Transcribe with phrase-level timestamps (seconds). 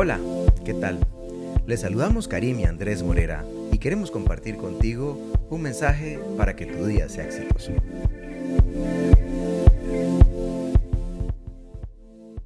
[0.00, 0.20] Hola,
[0.64, 1.00] ¿qué tal?
[1.66, 5.18] Les saludamos Karim y Andrés Morera y queremos compartir contigo
[5.50, 7.72] un mensaje para que tu día sea exitoso.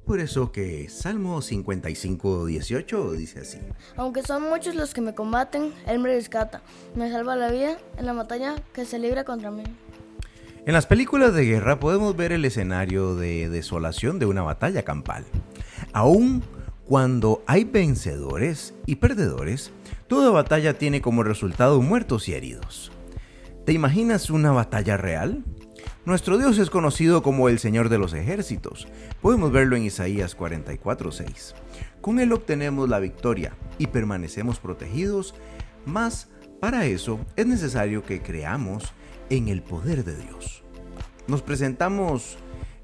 [0.03, 3.59] Por eso que Salmo 55, 18 dice así.
[3.97, 6.63] Aunque son muchos los que me combaten, Él me rescata,
[6.95, 9.61] me salva la vida en la batalla que se libra contra mí.
[10.65, 15.23] En las películas de guerra podemos ver el escenario de desolación de una batalla campal.
[15.91, 16.41] Aún
[16.85, 19.71] cuando hay vencedores y perdedores,
[20.07, 22.91] toda batalla tiene como resultado muertos y heridos.
[23.65, 25.43] ¿Te imaginas una batalla real?
[26.05, 28.87] Nuestro Dios es conocido como el Señor de los ejércitos.
[29.21, 31.53] Podemos verlo en Isaías 44:6.
[32.01, 35.33] Con Él obtenemos la victoria y permanecemos protegidos,
[35.85, 36.27] mas
[36.59, 38.91] para eso es necesario que creamos
[39.29, 40.63] en el poder de Dios.
[41.27, 42.37] Nos presentamos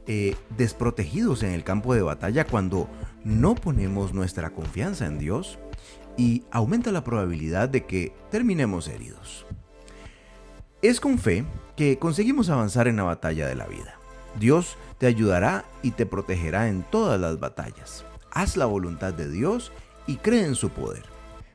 [0.07, 2.89] eh, desprotegidos en el campo de batalla cuando
[3.23, 5.59] no ponemos nuestra confianza en Dios
[6.17, 9.45] y aumenta la probabilidad de que terminemos heridos.
[10.81, 11.45] Es con fe
[11.75, 13.95] que conseguimos avanzar en la batalla de la vida.
[14.39, 18.05] Dios te ayudará y te protegerá en todas las batallas.
[18.31, 19.71] Haz la voluntad de Dios
[20.07, 21.03] y cree en su poder.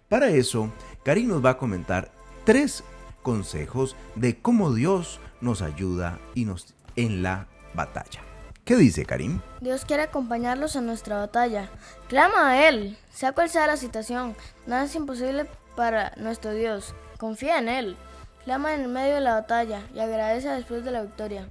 [0.09, 0.71] Para eso,
[1.05, 2.13] Karim nos va a comentar
[2.45, 2.85] tres
[3.23, 8.34] consejos de cómo Dios nos ayuda y nos en la batalla.
[8.65, 9.41] ¿Qué dice Karim?
[9.61, 11.69] Dios quiere acompañarlos en nuestra batalla.
[12.09, 14.35] Clama a Él, sea cual sea la situación.
[14.67, 15.45] Nada es imposible
[15.77, 16.95] para nuestro Dios.
[17.19, 17.97] Confía en Él.
[18.45, 21.51] Clama en medio de la batalla y agradece después de la victoria.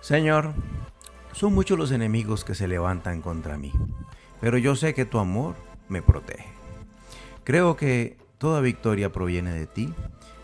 [0.00, 0.52] Señor,
[1.32, 3.72] son muchos los enemigos que se levantan contra mí,
[4.40, 5.54] pero yo sé que tu amor
[5.88, 6.46] me protege.
[7.44, 9.94] Creo que toda victoria proviene de ti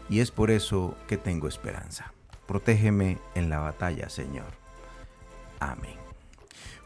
[0.08, 2.12] y es por eso que tengo esperanza.
[2.46, 4.67] Protégeme en la batalla, Señor.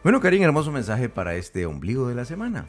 [0.02, 2.66] Bueno, Karim, hermoso mensaje para este ombligo de la semana.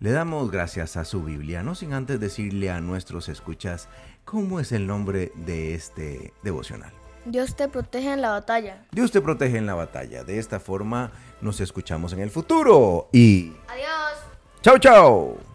[0.00, 3.88] Le damos gracias a su Biblia, no sin antes decirle a nuestros escuchas
[4.24, 6.92] cómo es el nombre de este devocional.
[7.24, 8.84] Dios te protege en la batalla.
[8.90, 10.24] Dios te protege en la batalla.
[10.24, 13.08] De esta forma nos escuchamos en el futuro.
[13.12, 13.52] Y...
[13.68, 14.18] Adiós.
[14.60, 15.47] Chao, chao.